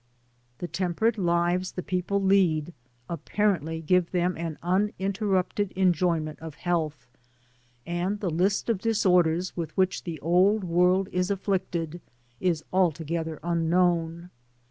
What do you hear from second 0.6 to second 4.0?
temperate lives the people lead apparently